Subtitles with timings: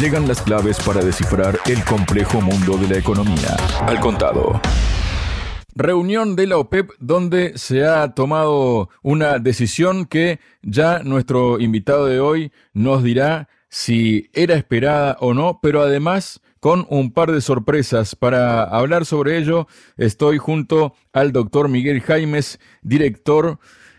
[0.00, 3.56] Llegan las claves para descifrar el complejo mundo de la economía.
[3.80, 4.60] Al contado.
[5.74, 12.20] Reunión de la OPEP donde se ha tomado una decisión que ya nuestro invitado de
[12.20, 18.14] hoy nos dirá si era esperada o no, pero además con un par de sorpresas.
[18.14, 19.66] Para hablar sobre ello,
[19.96, 23.58] estoy junto al doctor Miguel Jaimes, director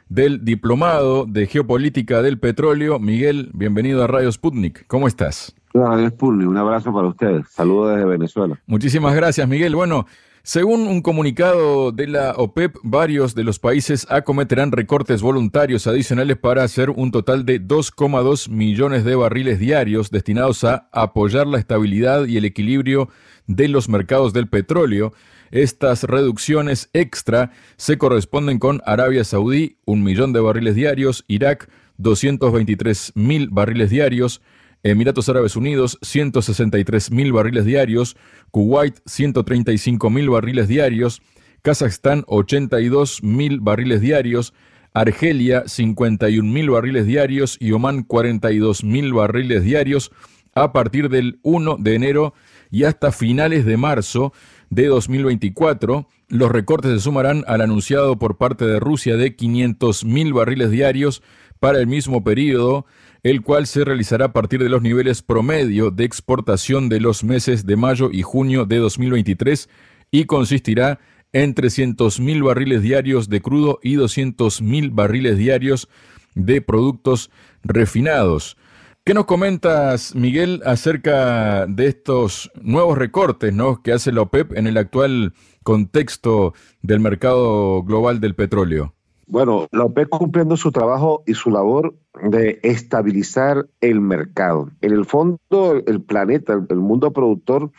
[0.09, 2.99] del Diplomado de Geopolítica del Petróleo.
[2.99, 4.85] Miguel, bienvenido a Radio Sputnik.
[4.85, 5.56] ¿Cómo estás?
[5.85, 7.47] Un abrazo para ustedes.
[7.49, 8.59] Saludos desde Venezuela.
[8.65, 9.75] Muchísimas gracias, Miguel.
[9.75, 10.05] Bueno,
[10.47, 16.63] según un comunicado de la OPEP, varios de los países acometerán recortes voluntarios adicionales para
[16.63, 22.37] hacer un total de 2,2 millones de barriles diarios destinados a apoyar la estabilidad y
[22.37, 23.09] el equilibrio
[23.47, 25.11] de los mercados del petróleo.
[25.51, 33.13] Estas reducciones extra se corresponden con Arabia Saudí, un millón de barriles diarios, Irak, 223
[33.15, 34.41] mil barriles diarios,
[34.89, 38.15] Emiratos Árabes Unidos, 163 mil barriles diarios,
[38.51, 41.21] Kuwait, 135 mil barriles diarios,
[41.61, 44.53] Kazajstán, 82 mil barriles diarios,
[44.93, 47.57] Argelia, 51 mil barriles diarios.
[47.59, 50.11] Y Oman, 42 mil barriles diarios.
[50.55, 52.33] A partir del 1 de enero
[52.71, 54.33] y hasta finales de marzo
[54.71, 56.07] de 2024.
[56.29, 61.21] Los recortes se sumarán al anunciado por parte de Rusia de 500.000 barriles diarios
[61.59, 62.85] para el mismo periodo,
[63.23, 67.65] el cual se realizará a partir de los niveles promedio de exportación de los meses
[67.65, 69.69] de mayo y junio de 2023
[70.11, 70.99] y consistirá
[71.33, 75.89] en 300.000 barriles diarios de crudo y 200.000 barriles diarios
[76.35, 77.29] de productos
[77.63, 78.57] refinados.
[79.03, 83.81] ¿Qué nos comentas, Miguel, acerca de estos nuevos recortes ¿no?
[83.81, 88.93] que hace la OPEP en el actual contexto del mercado global del petróleo?
[89.25, 94.69] Bueno, la OPEP cumpliendo su trabajo y su labor de estabilizar el mercado.
[94.81, 97.71] En el fondo, el planeta, el mundo productor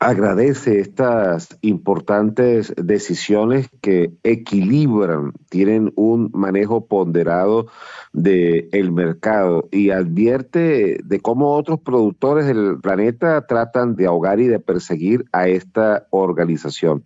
[0.00, 7.66] agradece estas importantes decisiones que equilibran, tienen un manejo ponderado
[8.12, 14.46] del el mercado y advierte de cómo otros productores del planeta tratan de ahogar y
[14.46, 17.04] de perseguir a esta organización.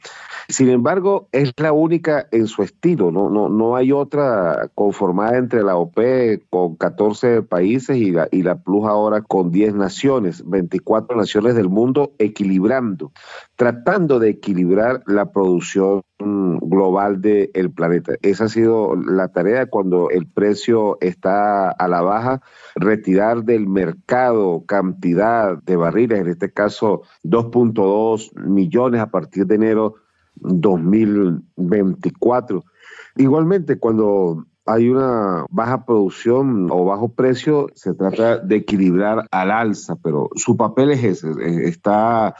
[0.48, 5.62] Sin embargo, es la única en su estilo, no, no, no hay otra conformada entre
[5.62, 11.16] la OPEP con 14 países y la, y la Plus ahora con 10 naciones, 24
[11.16, 13.12] naciones del mundo, equilibrando,
[13.56, 18.14] tratando de equilibrar la producción global del planeta.
[18.22, 22.42] Esa ha sido la tarea cuando el precio está a la baja,
[22.76, 29.94] retirar del mercado cantidad de barriles, en este caso 2.2 millones a partir de enero
[30.36, 32.64] 2024.
[33.16, 39.96] Igualmente, cuando hay una baja producción o bajo precio, se trata de equilibrar al alza,
[39.96, 41.30] pero su papel es ese,
[41.68, 42.34] está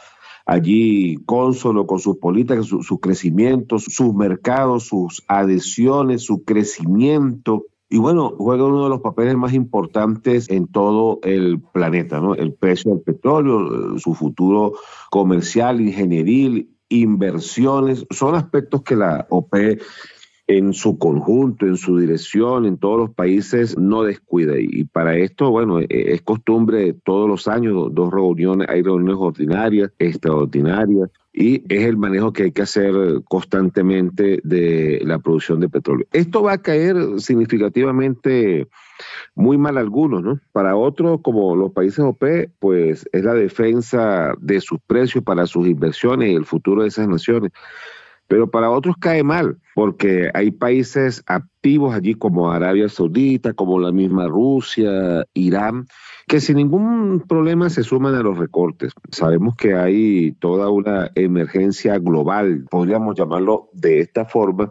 [0.47, 7.67] allí consono con sus políticas, su, crecimiento, sus mercados, sus adhesiones, su crecimiento.
[7.89, 12.35] Y bueno, juega uno de los papeles más importantes en todo el planeta, ¿no?
[12.35, 14.75] El precio del petróleo, su futuro
[15.11, 19.79] comercial, ingenieril, inversiones, son aspectos que la OPE
[20.51, 24.55] en su conjunto, en su dirección, en todos los países, no descuida.
[24.59, 29.93] Y para esto, bueno, e, es costumbre todos los años, dos reuniones, hay reuniones ordinarias,
[30.01, 32.93] extraordinarias, y es el manejo que hay que hacer
[33.29, 36.09] constantemente de la producción de petróleo.
[36.13, 38.67] Esto va a caer significativamente
[39.37, 40.41] muy mal a algunos, ¿no?
[40.51, 45.69] Para otros, como los países OPE, pues es la defensa de sus precios para sus
[45.69, 47.53] inversiones y el futuro de esas naciones
[48.31, 53.91] pero para otros cae mal, porque hay países activos allí como Arabia Saudita, como la
[53.91, 55.89] misma Rusia, Irán,
[56.29, 58.93] que sin ningún problema se suman a los recortes.
[59.11, 64.71] Sabemos que hay toda una emergencia global, podríamos llamarlo de esta forma,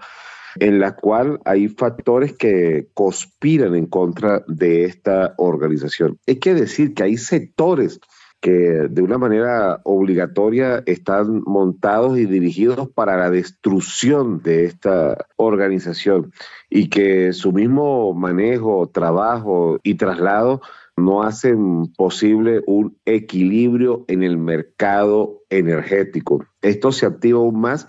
[0.56, 6.18] en la cual hay factores que conspiran en contra de esta organización.
[6.28, 8.00] Hay que decir que hay sectores
[8.42, 16.32] que de una manera obligatoria están montados y dirigidos para la destrucción de esta organización
[16.70, 20.62] y que su mismo manejo, trabajo y traslado
[20.96, 26.46] no hacen posible un equilibrio en el mercado energético.
[26.62, 27.88] Esto se activa aún más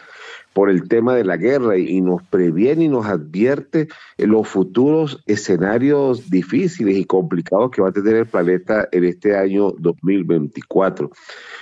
[0.52, 3.88] por el tema de la guerra y nos previene y nos advierte
[4.18, 9.36] en los futuros escenarios difíciles y complicados que va a tener el planeta en este
[9.36, 11.10] año 2024.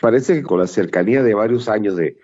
[0.00, 2.19] Parece que con la cercanía de varios años de,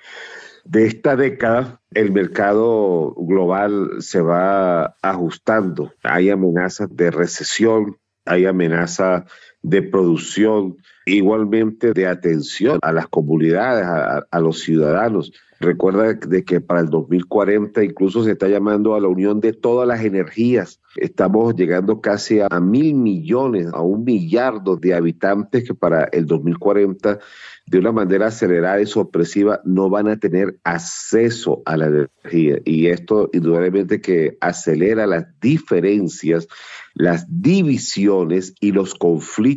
[0.65, 5.93] de esta década, el mercado global se va ajustando.
[6.03, 9.25] Hay amenazas de recesión, hay amenazas
[9.65, 10.77] de producción,
[11.07, 13.87] igualmente de atención a las comunidades,
[14.31, 15.33] a, los ciudadanos.
[15.59, 19.89] Recuerda de que para el 2040 incluso se está llamando a la unión de todas
[19.89, 20.81] las energías.
[20.97, 27.19] Estamos llegando casi a mil millones, a un millardo de habitantes que para el 2040
[27.67, 32.59] de una manera acelerada y sorpresiva no van a tener acceso a la energía.
[32.67, 36.49] Y esto indudablemente que acelera las diferencias,
[36.93, 39.54] las divisiones y los conflictos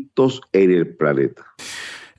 [0.53, 1.43] en el planeta.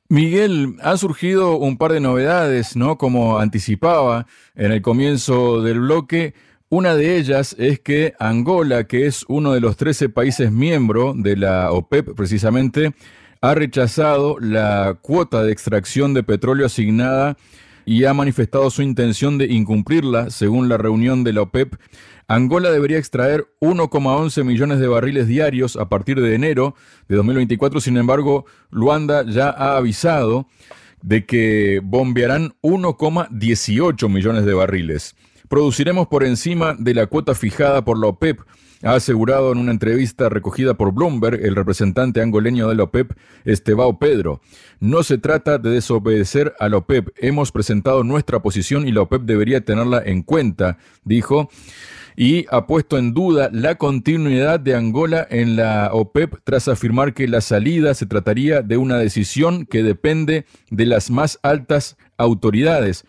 [0.09, 2.97] Miguel, ha surgido un par de novedades, ¿no?
[2.97, 6.33] Como anticipaba en el comienzo del bloque.
[6.71, 11.37] Una de ellas es que Angola, que es uno de los 13 países miembros de
[11.37, 12.95] la OPEP precisamente,
[13.41, 17.37] ha rechazado la cuota de extracción de petróleo asignada
[17.85, 21.75] y ha manifestado su intención de incumplirla, según la reunión de la OPEP.
[22.31, 26.75] Angola debería extraer 1,11 millones de barriles diarios a partir de enero
[27.09, 27.81] de 2024.
[27.81, 30.47] Sin embargo, Luanda ya ha avisado
[31.01, 35.17] de que bombearán 1,18 millones de barriles.
[35.49, 38.41] Produciremos por encima de la cuota fijada por la OPEP,
[38.83, 43.13] ha asegurado en una entrevista recogida por Bloomberg el representante angoleño de la OPEP,
[43.45, 44.41] Estebao Pedro.
[44.81, 47.09] No se trata de desobedecer a la OPEP.
[47.17, 51.49] Hemos presentado nuestra posición y la OPEP debería tenerla en cuenta, dijo
[52.21, 57.29] y ha puesto en duda la continuidad de Angola en la OPEP tras afirmar que
[57.29, 63.05] la salida se trataría de una decisión que depende de las más altas autoridades.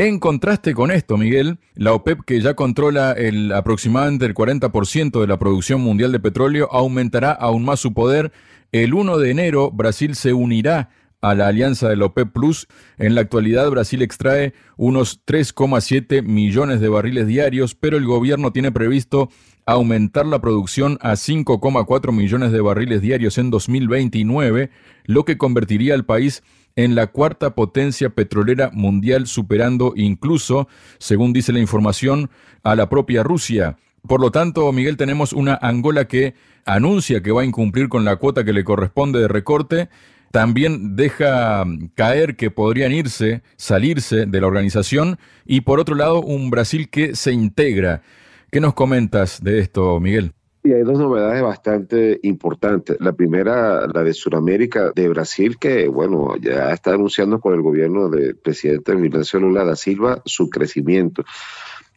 [0.00, 5.26] En contraste con esto, Miguel, la OPEP, que ya controla el, aproximadamente el 40% de
[5.26, 8.30] la producción mundial de petróleo, aumentará aún más su poder.
[8.70, 10.90] El 1 de enero, Brasil se unirá
[11.20, 12.68] a la alianza de la OPEP Plus.
[12.96, 18.70] En la actualidad, Brasil extrae unos 3,7 millones de barriles diarios, pero el gobierno tiene
[18.70, 19.30] previsto
[19.66, 24.70] aumentar la producción a 5,4 millones de barriles diarios en 2029,
[25.06, 26.44] lo que convertiría al país
[26.78, 32.30] en la cuarta potencia petrolera mundial, superando incluso, según dice la información,
[32.62, 33.78] a la propia Rusia.
[34.06, 36.34] Por lo tanto, Miguel, tenemos una Angola que
[36.64, 39.88] anuncia que va a incumplir con la cuota que le corresponde de recorte.
[40.30, 41.64] También deja
[41.96, 45.18] caer que podrían irse, salirse de la organización.
[45.44, 48.02] Y por otro lado, un Brasil que se integra.
[48.52, 50.32] ¿Qué nos comentas de esto, Miguel?
[50.68, 52.98] Y hay dos novedades bastante importantes.
[53.00, 58.10] La primera, la de Sudamérica, de Brasil, que, bueno, ya está anunciando por el gobierno
[58.10, 61.24] del presidente Ignacio Lula da Silva su crecimiento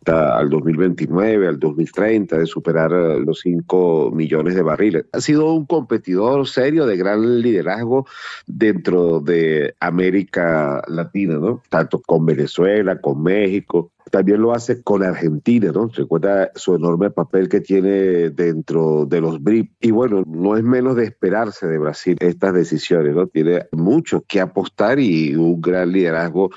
[0.06, 5.06] al 2029, al 2030, de superar eh, los 5 millones de barriles.
[5.12, 8.08] Ha sido un competidor serio de gran liderazgo
[8.48, 11.62] dentro de América Latina, ¿no?
[11.68, 15.90] Tanto con Venezuela, con México, también lo hace con Argentina, ¿no?
[15.94, 19.72] Recuerda su enorme papel que tiene dentro de los BRIC.
[19.80, 23.28] Y bueno, no es menos de esperarse de Brasil estas decisiones, ¿no?
[23.28, 26.50] Tiene mucho que apostar y un gran liderazgo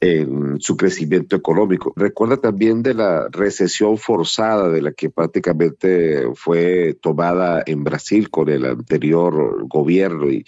[0.00, 1.92] en su crecimiento económico.
[1.96, 8.48] Recuerda también de la recesión forzada de la que prácticamente fue tomada en Brasil con
[8.48, 10.44] el anterior gobierno y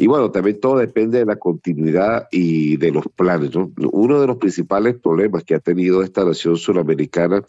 [0.00, 3.50] y bueno, también todo depende de la continuidad y de los planes.
[3.56, 7.42] Uno de los principales problemas que ha tenido esta nación suramericana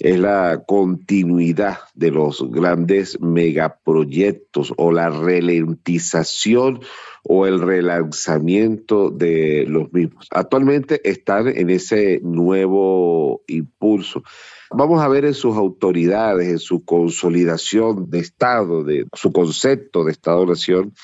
[0.00, 6.80] es la continuidad de los grandes megaproyectos o la ralentización
[7.22, 10.26] o el relanzamiento de los mismos.
[10.30, 14.22] Actualmente están en ese nuevo impulso.
[14.70, 20.12] Vamos a ver en sus autoridades, en su consolidación de Estado, de su concepto de
[20.12, 20.94] Estado-Nación,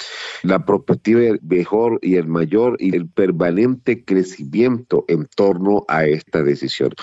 [0.42, 6.94] la perspectiva mejor y el mayor y el permanente crecimiento en torno a esta decisión.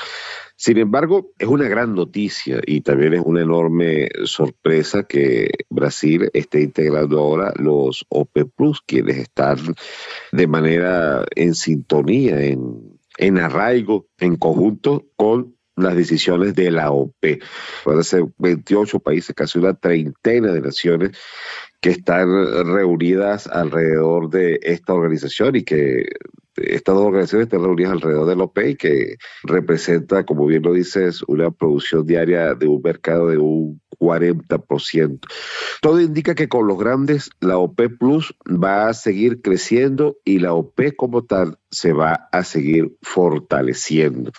[0.63, 6.61] Sin embargo, es una gran noticia y también es una enorme sorpresa que Brasil esté
[6.61, 9.57] integrando ahora los OP Plus, quienes están
[10.31, 17.41] de manera en sintonía, en, en arraigo, en conjunto con las decisiones de la OP.
[17.83, 21.11] Puede ser 28 países, casi una treintena de naciones
[21.81, 22.29] que están
[22.67, 26.05] reunidas alrededor de esta organización y que
[26.57, 30.73] estas dos organizaciones están reunidas alrededor de la OP y que representa, como bien lo
[30.73, 35.19] dices, una producción diaria de un mercado de un 40%.
[35.81, 40.53] Todo indica que con los grandes la OP Plus va a seguir creciendo y la
[40.53, 44.31] OP como tal se va a seguir fortaleciendo.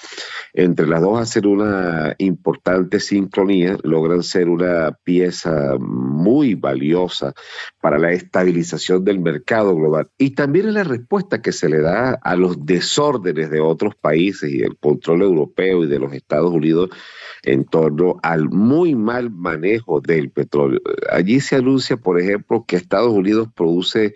[0.52, 7.34] Entre las dos hacen una importante sincronía, logran ser una pieza muy valiosa
[7.80, 12.18] para la estabilización del mercado global y también en la respuesta que se le da
[12.22, 16.90] a los desórdenes de otros países y el control europeo y de los Estados Unidos
[17.42, 20.80] en torno al muy mal manejo del petróleo.
[21.10, 24.14] Allí se anuncia, por ejemplo, que Estados Unidos produce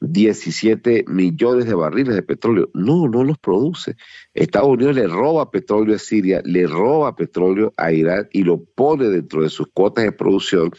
[0.00, 2.70] 17 millones de barriles de petróleo.
[2.74, 3.96] No, no los produce.
[4.32, 9.08] Estados Unidos le roba petróleo a Siria, le roba petróleo a Irán y lo pone
[9.08, 10.70] dentro de sus cuotas de producción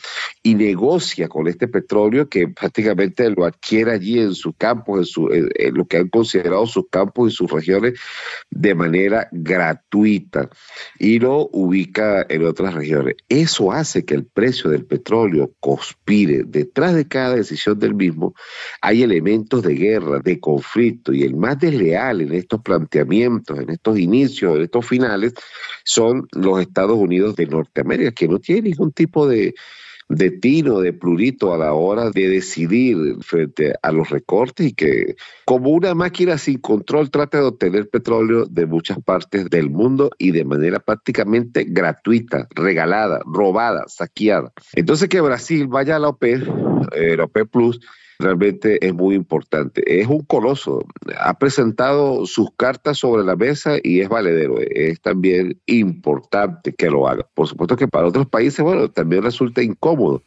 [0.44, 5.30] y negocia con este petróleo que prácticamente lo adquiere allí en sus campos, en, su,
[5.74, 8.00] lo que han considerado sus campos y sus regiones
[8.50, 10.50] de manera gratuita
[11.00, 13.16] y lo ubica en otras regiones.
[13.30, 16.44] Eso hace que el precio del petróleo conspire.
[16.46, 18.34] Detrás de cada decisión del mismo
[18.82, 23.98] hay elementos de guerra, de conflicto y el más desleal en estos planteamientos en estos
[23.98, 25.34] inicios, en estos finales,
[25.84, 29.54] son los Estados Unidos de Norteamérica, que no tienen ningún tipo de,
[30.42, 35.70] tino, de plurito a la hora de decidir frente a los recortes y que como
[35.70, 40.46] una máquina sin control trata de obtener petróleo de muchas partes del mundo y de
[40.46, 44.52] manera prácticamente gratuita, regalada, robada, saqueada.
[44.74, 46.48] Entonces que Brasil vaya a la OPEP,
[46.94, 47.80] eh, la OPEP Plus,
[48.20, 50.00] realmente es muy importante.
[50.00, 50.84] Es un coloso,
[51.20, 54.56] ha presentado sus cartas sobre la mesa y es valedero.
[54.60, 57.28] Es también importante que lo haga.
[57.34, 60.24] Por supuesto que para otros países, bueno, también resulta incómodo,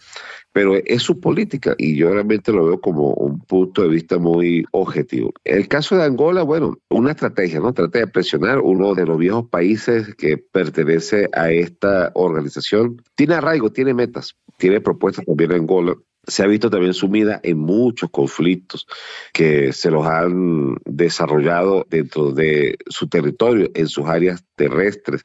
[0.52, 4.64] pero es su política y yo realmente lo veo como un punto de vista muy
[4.72, 5.32] objetivo.
[5.44, 7.72] El caso de Angola, bueno, una estrategia, ¿no?
[7.72, 13.02] Trata de presionar uno de los viejos países que pertenece a esta organización.
[13.14, 15.96] Tiene arraigo, tiene metas, tiene propuestas también Angola
[16.28, 18.86] se ha visto también sumida en muchos conflictos
[19.32, 25.22] que se los han desarrollado dentro de su territorio, en sus áreas terrestres.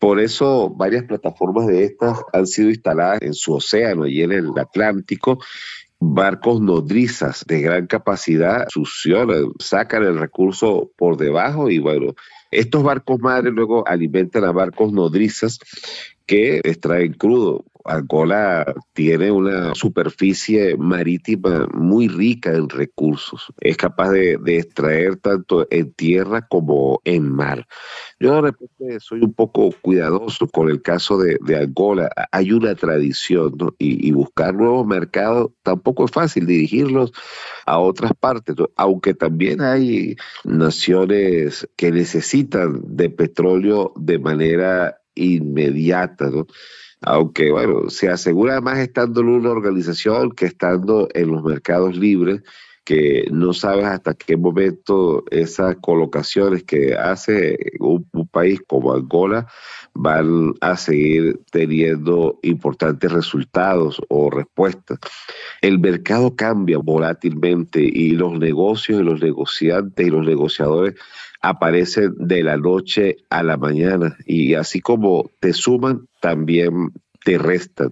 [0.00, 4.50] Por eso varias plataformas de estas han sido instaladas en su océano y en el
[4.56, 5.38] Atlántico
[6.00, 12.14] barcos nodrizas de gran capacidad succionan, sacan el recurso por debajo y bueno,
[12.50, 15.58] estos barcos madres luego alimentan a barcos nodrizas
[16.26, 17.64] que extraen crudo.
[17.84, 23.52] Angola tiene una superficie marítima muy rica en recursos.
[23.60, 27.66] Es capaz de, extraer tanto en tierra como en mar.
[28.18, 32.10] Yo de repente soy un poco cuidadoso con el caso de, Angola.
[32.32, 37.12] Hay una tradición y, y, buscar nuevos mercados tampoco es fácil dirigirlos
[37.66, 46.46] a otras partes, aunque también hay naciones que necesitan de petróleo de manera inmediata, ¿no?
[47.06, 52.42] Aunque, bueno, se asegura más estando en una organización que estando en los mercados libres,
[52.84, 59.46] que no sabes hasta qué momento esas colocaciones que hace un, país como Angola
[59.94, 64.98] van a seguir teniendo importantes resultados o respuestas.
[65.62, 70.94] El mercado cambia volátilmente y los negocios y los negociantes y los negociadores
[71.44, 76.90] aparecen de la noche a la mañana y así como te suman, también
[77.22, 77.90] te restan.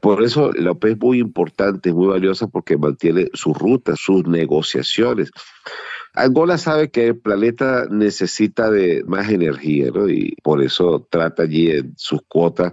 [0.00, 5.30] Por eso la OPE es muy importante, muy valiosa porque mantiene sus rutas, sus negociaciones.
[6.14, 9.90] Angola sabe que el planeta necesita de más energía.
[10.08, 12.72] Y por eso trata allí en sus cuotas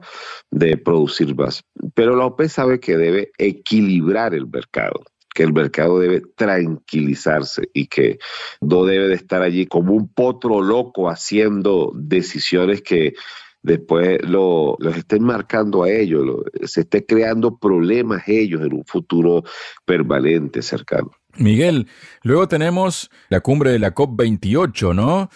[0.49, 1.63] de producir más.
[1.93, 5.03] Pero la OPE sabe que debe equilibrar el mercado
[5.35, 8.17] que el mercado debe tranquilizarse y que
[8.61, 13.13] no debe de estar allí como un potro loco haciendo decisiones que
[13.61, 16.25] después lo, los estén marcando a ellos,
[16.63, 19.43] se esté creando problemas ellos en un futuro
[19.83, 21.11] permanente cercano.
[21.37, 21.87] Miguel,
[22.23, 25.29] luego tenemos la cumbre de la COP28, ¿no?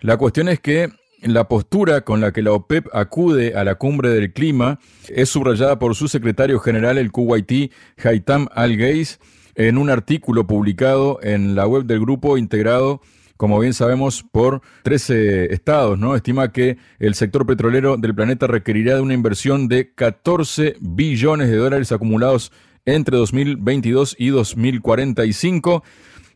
[0.00, 0.88] La cuestión es que
[1.22, 5.78] la postura con la que la OPEP acude a la cumbre del clima es subrayada
[5.78, 7.70] por su secretario general, el Kuwaití
[8.02, 9.20] Haitam Al-Geis,
[9.54, 13.00] en un artículo publicado en la web del grupo integrado
[13.42, 16.14] como bien sabemos, por 13 estados, ¿no?
[16.14, 21.56] Estima que el sector petrolero del planeta requerirá de una inversión de 14 billones de
[21.56, 22.52] dólares acumulados
[22.84, 25.82] entre 2022 y 2045.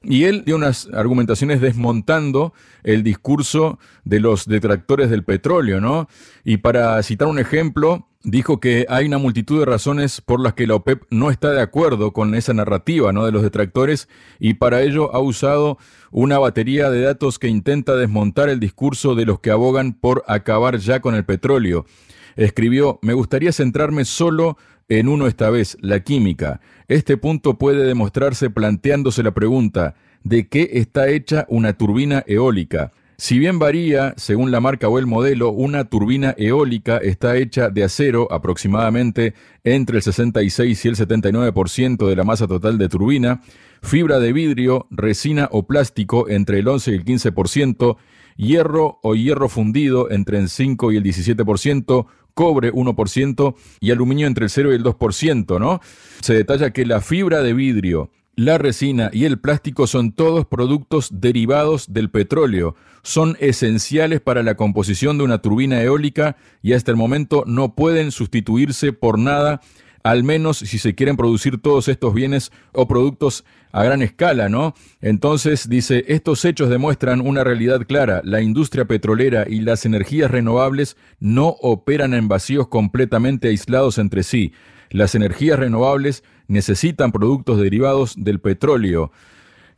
[0.02, 6.08] Y él dio unas argumentaciones desmontando el discurso de los detractores del petróleo, ¿no?
[6.44, 10.66] Y para citar un ejemplo, dijo que hay una multitud de razones por las que
[10.66, 13.24] la OPEP no está de acuerdo con esa narrativa ¿no?
[13.24, 14.08] de los detractores
[14.40, 15.78] y para ello ha usado
[16.10, 20.78] una batería de datos que intenta desmontar el discurso de los que abogan por acabar
[20.78, 21.86] ya con el petróleo.
[22.34, 26.60] Escribió, me gustaría centrarme solo en uno esta vez, la química.
[26.88, 32.90] Este punto puede demostrarse planteándose la pregunta, de qué está hecha una turbina eólica.
[33.18, 37.82] Si bien varía según la marca o el modelo, una turbina eólica está hecha de
[37.82, 39.32] acero aproximadamente
[39.64, 43.40] entre el 66 y el 79% de la masa total de turbina,
[43.82, 47.96] fibra de vidrio, resina o plástico entre el 11 y el 15%,
[48.36, 54.44] hierro o hierro fundido entre el 5 y el 17%, cobre 1% y aluminio entre
[54.44, 55.80] el 0 y el 2%, ¿no?
[56.20, 61.08] Se detalla que la fibra de vidrio, la resina y el plástico son todos productos
[61.10, 62.76] derivados del petróleo.
[63.02, 68.12] Son esenciales para la composición de una turbina eólica y hasta el momento no pueden
[68.12, 69.62] sustituirse por nada,
[70.02, 74.74] al menos si se quieren producir todos estos bienes o productos a gran escala, ¿no?
[75.00, 78.20] Entonces dice, estos hechos demuestran una realidad clara.
[78.22, 84.52] La industria petrolera y las energías renovables no operan en vacíos completamente aislados entre sí.
[84.90, 89.12] Las energías renovables necesitan productos derivados del petróleo.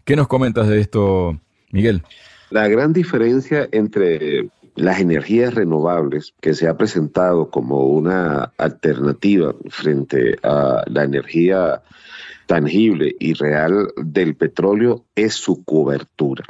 [0.05, 2.03] ¿Qué nos comentas de esto, Miguel?
[2.51, 10.39] La gran diferencia entre las energías renovables que se ha presentado como una alternativa frente
[10.43, 11.83] a la energía
[12.47, 16.45] tangible y real del petróleo es su cobertura.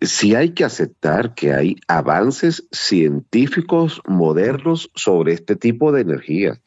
[0.00, 6.58] Si hay que aceptar que hay avances científicos modernos sobre este tipo de energía,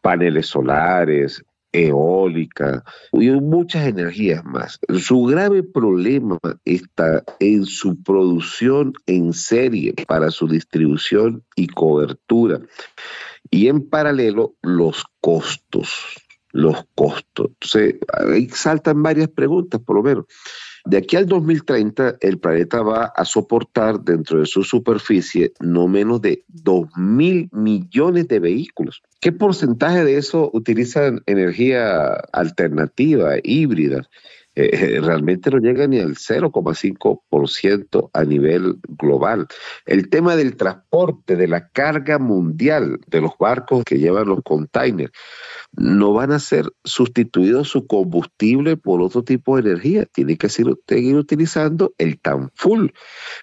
[0.00, 4.78] paneles solares, eólica y muchas energías más.
[4.98, 12.60] Su grave problema está en su producción en serie para su distribución y cobertura.
[13.50, 15.90] Y en paralelo, los costos.
[16.50, 17.48] Los costos.
[17.48, 20.26] Entonces, ahí saltan varias preguntas, por lo menos.
[20.84, 26.20] De aquí al 2030, el planeta va a soportar dentro de su superficie no menos
[26.20, 29.02] de 2 mil millones de vehículos.
[29.20, 34.08] ¿Qué porcentaje de eso utilizan energía alternativa, híbrida?
[34.54, 39.46] Eh, realmente no llega ni al 0,5% a nivel global.
[39.86, 45.12] El tema del transporte, de la carga mundial de los barcos que llevan los containers,
[45.72, 50.04] no van a ser sustituidos su combustible por otro tipo de energía.
[50.04, 52.88] Tiene que seguir utilizando el tan full.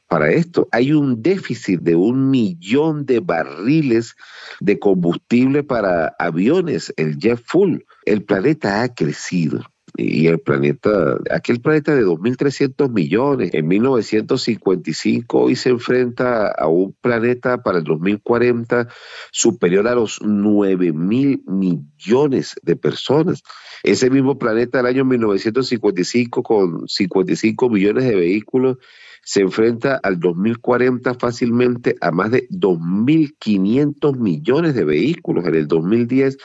[0.08, 4.16] Para esto hay un déficit de un millón de barriles
[4.60, 7.80] de combustible para aviones, el jet full.
[8.06, 9.64] El planeta ha crecido
[9.98, 16.94] y el planeta, aquel planeta de 2.300 millones en 1955 hoy se enfrenta a un
[17.02, 18.88] planeta para el 2040
[19.32, 23.44] superior a los 9.000 millones de personas.
[23.84, 28.78] Ese mismo planeta del año 1955 con 55 millones de vehículos
[29.24, 35.46] se enfrenta al 2040 fácilmente a más de 2.500 millones de vehículos.
[35.46, 36.38] En el 2010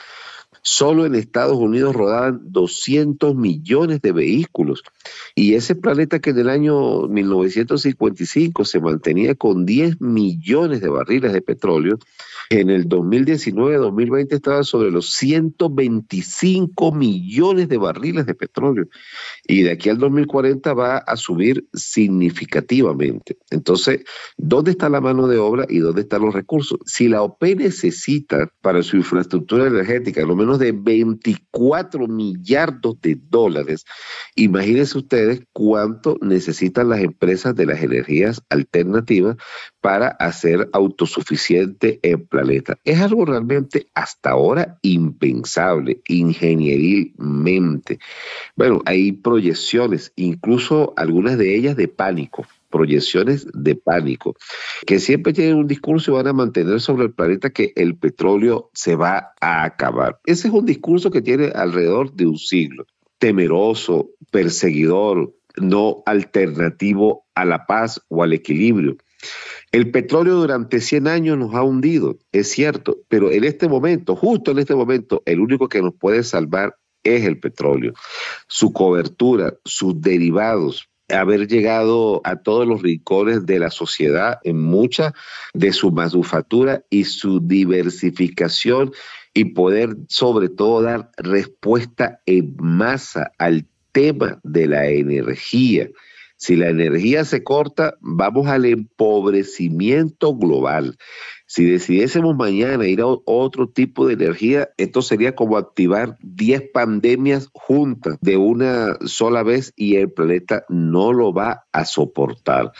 [0.67, 4.81] Solo en Estados Unidos rodaban 200 millones de vehículos.
[5.35, 11.33] Y ese planeta que en el año 1955 se mantenía con 10 millones de barriles
[11.33, 11.99] de petróleo,
[12.49, 18.85] en el 2019-2020 estaba sobre los 125 millones de barriles de petróleo
[19.47, 23.37] y de aquí al 2040 va a subir significativamente.
[23.49, 24.01] Entonces,
[24.37, 26.79] ¿dónde está la mano de obra y dónde están los recursos?
[26.85, 33.85] Si la OP necesita para su infraestructura energética lo menos de 24 millardos de dólares,
[34.35, 39.37] imagínense ustedes cuánto necesitan las empresas de las energías alternativas
[39.81, 42.77] para hacer autosuficiente el planeta.
[42.83, 47.99] Es algo realmente hasta ahora impensable, ingenierilmente.
[48.55, 54.35] Bueno, hay proyecciones, incluso algunas de ellas de pánico proyecciones de pánico,
[54.85, 58.69] que siempre tienen un discurso y van a mantener sobre el planeta que el petróleo
[58.73, 60.19] se va a acabar.
[60.25, 62.85] Ese es un discurso que tiene alrededor de un siglo,
[63.17, 68.97] temeroso, perseguidor, no alternativo a la paz o al equilibrio.
[69.71, 74.51] El petróleo durante 100 años nos ha hundido, es cierto, pero en este momento, justo
[74.51, 77.93] en este momento, el único que nos puede salvar es el petróleo.
[78.49, 85.13] Su cobertura, sus derivados, haber llegado a todos los rincones de la sociedad en mucha
[85.53, 88.91] de su manufactura y su diversificación
[89.33, 95.89] y poder sobre todo dar respuesta en masa al tema de la energía.
[96.37, 100.97] Si la energía se corta, vamos al empobrecimiento global.
[101.47, 107.49] Si decidiésemos mañana ir a otro tipo de energía, esto sería como activar 10 pandemias
[107.53, 112.71] juntas de una sola vez y el planeta no lo va a soportar.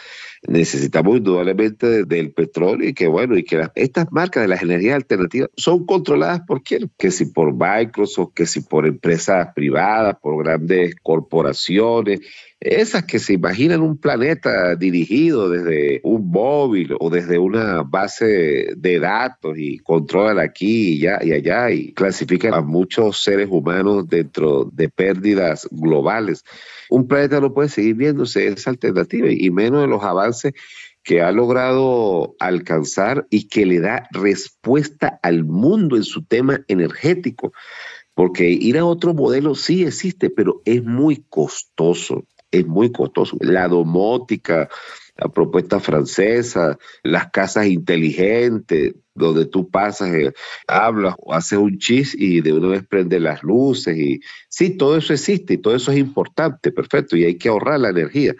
[0.47, 5.49] Necesitamos indudablemente del petróleo y que bueno, y que estas marcas de las energías alternativas
[5.55, 6.91] son controladas por quién?
[6.97, 12.21] Que si por Microsoft, que si por empresas privadas, por grandes corporaciones,
[12.59, 18.99] esas que se imaginan un planeta dirigido desde un móvil o desde una base de
[18.99, 24.89] datos y controlan aquí y, y allá y clasifican a muchos seres humanos dentro de
[24.89, 26.43] pérdidas globales.
[26.89, 30.53] Un planeta no puede seguir viéndose esa alternativa y menos en los avances
[31.03, 37.53] que ha logrado alcanzar y que le da respuesta al mundo en su tema energético.
[38.15, 42.25] Porque ir a otro modelo sí existe, pero es muy costoso
[42.59, 43.37] es muy costoso.
[43.39, 44.69] La domótica,
[45.17, 50.33] la propuesta francesa, las casas inteligentes, donde tú pasas, eh,
[50.67, 53.97] hablas o haces un chis y de una vez prende las luces.
[53.97, 57.79] Y sí, todo eso existe y todo eso es importante, perfecto, y hay que ahorrar
[57.79, 58.35] la energía,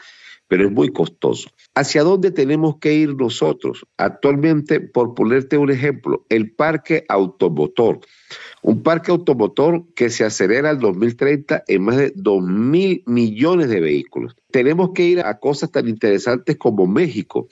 [0.56, 1.50] pero es muy costoso.
[1.74, 3.86] ¿Hacia dónde tenemos que ir nosotros?
[3.98, 8.00] Actualmente, por ponerte un ejemplo, el parque automotor.
[8.62, 13.82] Un parque automotor que se acelera al 2030 en más de 2 mil millones de
[13.82, 14.34] vehículos.
[14.50, 17.50] Tenemos que ir a cosas tan interesantes como México.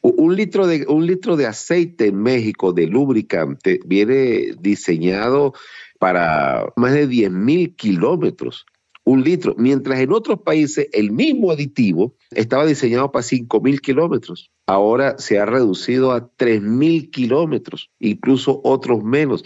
[0.00, 5.54] Un litro, de, un litro de aceite en México de lubricante viene diseñado
[5.98, 8.64] para más de 10 mil kilómetros
[9.04, 14.50] un litro, mientras en otros países el mismo aditivo estaba diseñado para 5.000 kilómetros.
[14.66, 19.44] Ahora se ha reducido a 3.000 kilómetros, incluso otros menos.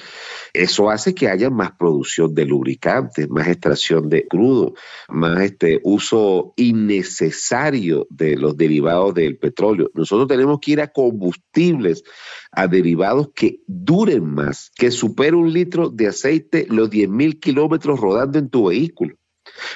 [0.53, 4.75] Eso hace que haya más producción de lubricantes, más extracción de crudo,
[5.09, 9.91] más este uso innecesario de los derivados del petróleo.
[9.93, 12.05] Nosotros tenemos que ir a combustibles,
[12.53, 18.39] a derivados que duren más, que superen un litro de aceite los 10.000 kilómetros rodando
[18.39, 19.17] en tu vehículo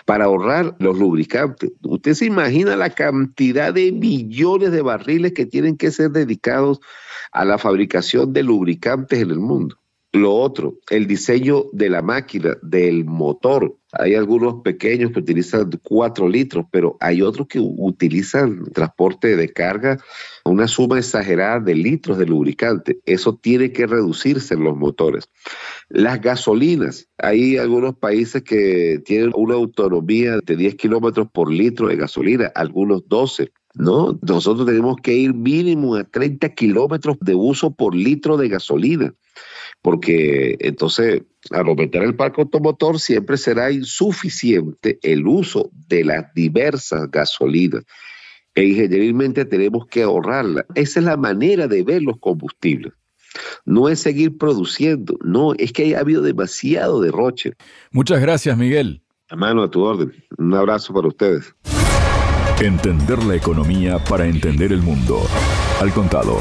[0.05, 1.73] para ahorrar los lubricantes.
[1.83, 6.81] Usted se imagina la cantidad de millones de barriles que tienen que ser dedicados
[7.33, 9.77] a la fabricación de lubricantes en el mundo.
[10.13, 13.77] Lo otro, el diseño de la máquina, del motor.
[13.93, 19.99] Hay algunos pequeños que utilizan 4 litros, pero hay otros que utilizan transporte de carga
[20.45, 23.01] una suma exagerada de litros de lubricante.
[23.05, 25.29] Eso tiene que reducirse en los motores.
[25.89, 27.09] Las gasolinas.
[27.19, 33.07] Hay algunos países que tienen una autonomía de 10 kilómetros por litro de gasolina, algunos
[33.09, 33.53] 12.
[33.75, 34.19] ¿no?
[34.23, 39.15] Nosotros tenemos que ir mínimo a 30 kilómetros de uso por litro de gasolina
[39.83, 47.11] porque entonces al aumentar el parque automotor siempre será insuficiente el uso de las diversas
[47.11, 47.85] gasolinas
[48.55, 50.67] e ingenierilmente tenemos que ahorrarla.
[50.75, 52.93] Esa es la manera de ver los combustibles.
[53.65, 57.55] No es seguir produciendo, no, es que ha habido demasiado derroche.
[57.91, 59.03] Muchas gracias, Miguel.
[59.31, 60.13] A mano a tu orden.
[60.37, 61.55] Un abrazo para ustedes.
[62.61, 65.23] Entender la economía para entender el mundo.
[65.81, 66.39] Al contado.